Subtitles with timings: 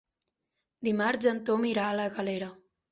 [0.89, 2.55] Dimarts en Tom irà a la Galera.